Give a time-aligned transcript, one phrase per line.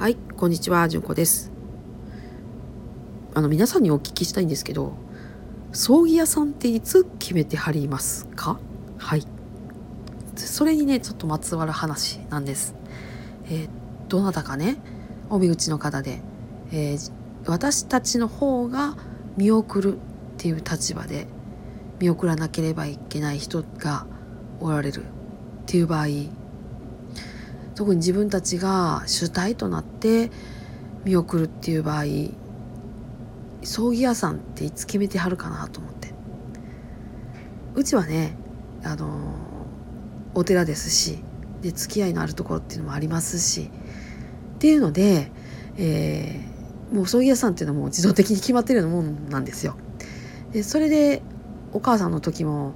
[0.00, 1.52] はい、こんにちは、じゅんこです。
[3.34, 4.94] あの、皆さんにお聞きしたいんですけど、
[5.72, 8.58] 葬儀屋さんっていつ決めてはりますか？
[8.96, 9.26] はい。
[10.36, 12.74] それにね、ちょっとまつわる話なんです。
[13.44, 13.68] えー
[14.08, 14.78] どなたかね、
[15.28, 16.22] お身内の方で、
[16.72, 17.12] えー
[17.44, 18.96] 私たちの方が
[19.36, 20.00] 見送るっ
[20.38, 21.26] ていう立場で
[21.98, 24.06] 見送らなければいけない人が
[24.60, 25.06] おられるっ
[25.66, 26.06] ていう場合
[27.80, 30.30] 特に自分たちが主体となって
[31.06, 32.04] 見送るっていう場合
[33.62, 36.12] 葬儀屋さんっていつ決めてはるかなと思って
[37.74, 38.36] うちはね
[38.84, 39.34] あの
[40.34, 41.24] お寺ですし
[41.62, 43.70] で付き合いのあるところっていうのもありますし
[44.56, 45.32] っていうので、
[45.78, 49.76] えーもう葬儀屋さんっていうのはもう自動的に決まってるようなもんなんですよ。
[50.50, 51.22] でそれで
[51.72, 52.74] お母さんの時も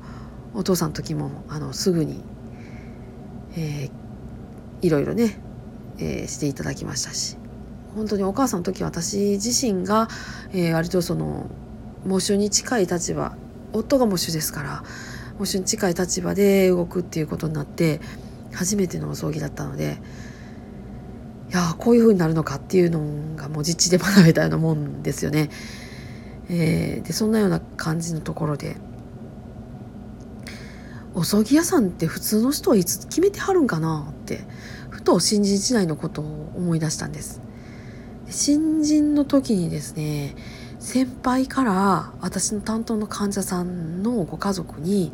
[0.55, 2.23] お父さんの時もあのすぐに、
[3.57, 4.04] えー
[4.85, 5.39] いろいろね、
[5.99, 7.37] えーしていただきましたし
[7.95, 10.09] 本当にお母さんの時私自身が、
[10.53, 11.47] えー割とその
[12.07, 13.35] 喪主に近い立場
[13.73, 14.85] 夫が喪主ですから
[15.39, 18.01] 喪主に近い立場で動くっていうことになって
[18.53, 19.99] 初めてのお葬儀だったので
[21.51, 25.51] いやこういう風になるのかっていうのがもう実地で学べたようなもんですよね。
[26.51, 28.77] えーでそんなような感じのところで
[31.15, 34.09] お葬儀屋さんって普通の人はいつ決めてはるんかな？
[34.11, 34.41] って
[34.91, 37.41] ふと新人時代のことを思い出したんです。
[38.29, 40.35] 新人の時にですね
[40.81, 45.13] 先輩から私の担当の患者さんのご家族に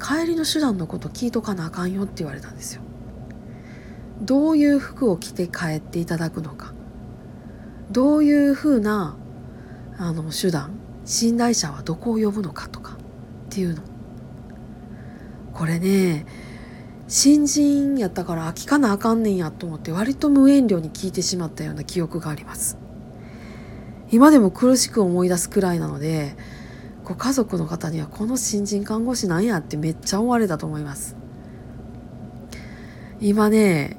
[0.00, 2.82] 帰りの手段のこと聞いとかなあかんよって言われたんですよ。
[4.20, 6.72] どういう服を着て帰っていただくのか？
[7.90, 9.16] どういうふうな
[9.98, 10.78] あの手段？
[11.22, 12.68] 寝台車はどこを呼ぶのか？
[12.68, 12.96] とかっ
[13.50, 13.82] ていうの。
[15.54, 16.26] これね
[17.06, 22.78] 新人やったから聞かなあかんねんやと思って割と無遠慮に聞いてしまったような記憶があります。
[24.10, 26.36] 今でも苦しく思い出すくらいなので
[27.04, 31.16] ご家族の方にはこの新人看護師なんやってめっちゃ思われたと思います。
[33.20, 33.96] 今ね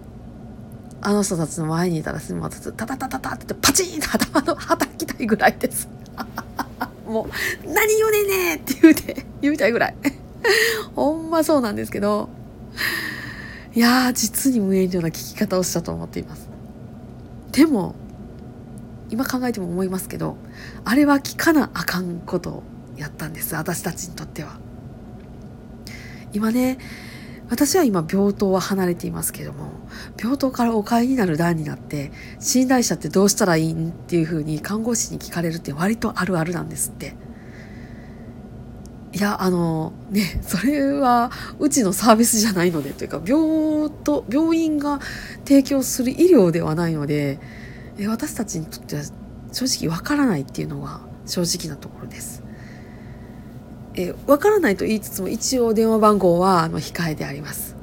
[1.01, 5.87] あの人たちの前にいたらすみませんタタタタタってパチンと頭の叩きたいぐらいです。
[7.05, 7.27] も
[7.63, 9.95] う何言うねんねって言うて言いたいぐらい。
[10.95, 12.29] ほんまそうなんですけど
[13.73, 16.49] いや実に無遠慮な聞き方をしたと思っています。
[17.51, 17.95] でも
[19.09, 20.37] 今考えても思いますけど
[20.83, 22.63] あれは聞かなあかんことを
[22.97, 24.57] やったんです私たちにとっては。
[26.33, 26.77] 今ね
[27.49, 29.69] 私は今病棟は離れていますけども
[30.19, 32.11] 病棟からお帰りになる段になって
[32.55, 37.15] 寝台車ってどうしたらいいんっていうふうに看護師に聞かれるって割とあるあるなんですって。
[39.15, 44.99] いやあのねそれはうちのサービスじゃないのでというか病と病院が
[45.45, 47.39] 提供する医療ではないので
[47.97, 49.03] え私たちにとっては
[49.53, 52.43] 正直わからないっていうのは正直なところです。
[53.95, 57.77] えわからないと言いつつも一応電話番号はあの控えてあります。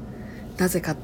[0.58, 0.96] なぜか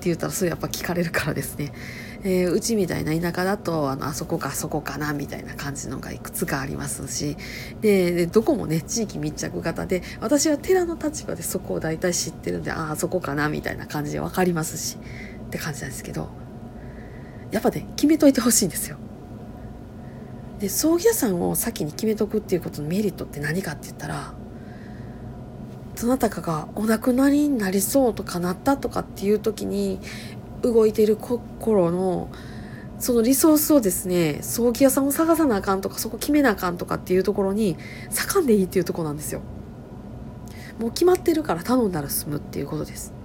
[0.00, 1.72] って言ったらそれやっぱ聞かれるからですね。
[2.24, 7.36] えーうちみたいな田舎だとあのあそこかあそこかなみたいな感じのがいくつかありますし
[7.80, 14.98] ででどこもね地域密着型で私は寺の立場でそこを大体知ってるんでああそこかなみたいな感じで分かりますし
[15.46, 16.28] って感じなんですけど
[17.50, 18.98] やっぱね決めといてほしいんですよ。
[20.58, 24.34] で葬儀屋さんを先に決めとくっていうことのメリットって何かって言ったら
[26.00, 29.98] どなたかがお亡くなりになりそうとかなったとかっていう時に
[30.62, 32.30] 動いてる心の
[32.98, 37.76] そのリソースをですね葬儀屋さんを探さなあかんとかそこ決めなあかんとかっていうところに
[38.10, 39.42] 盛んでいいっていうところなんですよ。
[40.78, 43.19] もう決まってるから頼んだら済むっていうことです。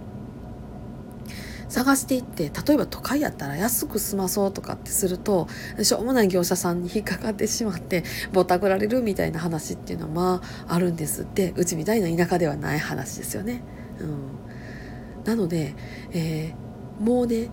[1.75, 5.47] 探していって例えば都会やったら安く済まそうとかってすると
[5.81, 13.61] しょうもない業者さんに引っかかってしまってぼたくられるみたいな話っていうのはまああるんですってうちみたいな田舎ではない話ですよね。
[13.99, 15.75] うん、なので、
[16.11, 16.65] えー
[16.99, 17.49] もうね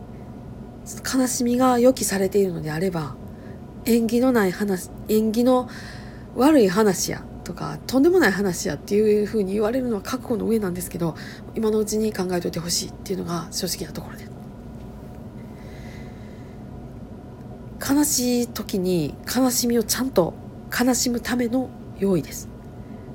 [1.15, 3.17] 悲しみが予期されているのであれば
[3.85, 5.69] 縁起のない話縁起の
[6.35, 11.17] 悪い話やとかとんでもない話やっていうふうに言われるのは覚悟の上なんですけど
[11.55, 14.31] 今のうちに考えておいてほしいっていうのが正直なところで。
[17.85, 20.35] 悲しい時に悲しみをちゃんと
[20.71, 21.69] 悲しむための
[21.99, 22.49] 用意です。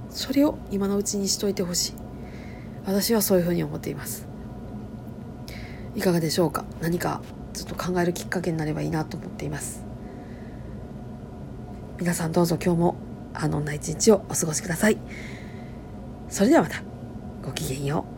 [0.09, 1.93] それを今のうちにしといてほしい。
[2.85, 4.27] 私はそういうふうに思っています。
[5.95, 6.65] いかがでしょうか？
[6.81, 7.21] 何か
[7.53, 9.85] ちょっと考えるきっかけになればいいなと思っています。
[11.97, 12.95] 皆さんどうぞ今日も
[13.39, 14.97] あのんな一日をお過ごしください。
[16.29, 16.81] それではまた。
[17.43, 18.16] ごきげんよう。